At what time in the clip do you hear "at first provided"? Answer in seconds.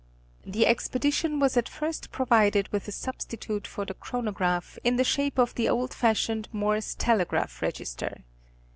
1.57-2.67